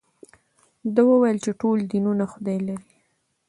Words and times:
ده 0.93 1.01
وویل 1.09 1.37
چې 1.45 1.51
ټول 1.61 1.77
دینونه 1.91 2.23
خدای 2.31 2.59
لري. 2.67 2.87